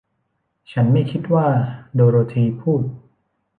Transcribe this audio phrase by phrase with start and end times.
[0.71, 1.47] ฉันไม่คิดว่า
[1.93, 2.83] โดโรธีพูด